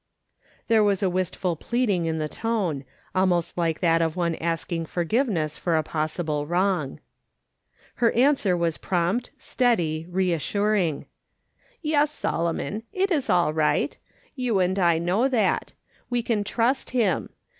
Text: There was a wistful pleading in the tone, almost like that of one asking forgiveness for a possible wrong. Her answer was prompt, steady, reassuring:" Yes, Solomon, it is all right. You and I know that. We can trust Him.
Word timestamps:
There 0.67 0.83
was 0.83 1.03
a 1.03 1.11
wistful 1.11 1.55
pleading 1.55 2.07
in 2.07 2.17
the 2.17 2.27
tone, 2.27 2.85
almost 3.13 3.55
like 3.55 3.81
that 3.81 4.01
of 4.01 4.15
one 4.15 4.33
asking 4.37 4.87
forgiveness 4.87 5.57
for 5.59 5.75
a 5.75 5.83
possible 5.83 6.47
wrong. 6.47 6.99
Her 7.97 8.11
answer 8.13 8.57
was 8.57 8.79
prompt, 8.79 9.29
steady, 9.37 10.07
reassuring:" 10.09 11.05
Yes, 11.83 12.09
Solomon, 12.09 12.81
it 12.91 13.11
is 13.11 13.29
all 13.29 13.53
right. 13.53 13.95
You 14.33 14.57
and 14.57 14.79
I 14.79 14.97
know 14.97 15.27
that. 15.27 15.73
We 16.09 16.23
can 16.23 16.43
trust 16.43 16.89
Him. 16.89 17.29